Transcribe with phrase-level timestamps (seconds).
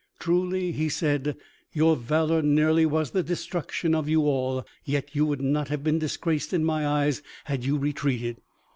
[0.17, 1.37] "Truly," he said,
[1.73, 4.65] "your valor nearly was the destruction of you all.
[4.83, 8.37] Yet you would not have been disgraced in my eyes had you retreated.